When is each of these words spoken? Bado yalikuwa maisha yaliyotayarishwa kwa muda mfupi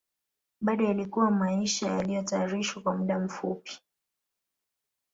Bado 0.61 0.83
yalikuwa 0.85 1.31
maisha 1.31 1.91
yaliyotayarishwa 1.91 2.81
kwa 2.81 2.97
muda 2.97 3.19
mfupi 3.19 3.81